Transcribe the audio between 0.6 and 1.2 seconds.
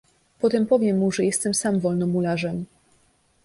powiem mu,